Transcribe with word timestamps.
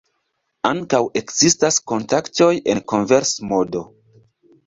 Ankaŭ 0.69 1.01
ekzistas 1.21 1.77
kontaktoj 1.91 2.49
en 2.73 2.83
konvers-modo. 2.93 3.85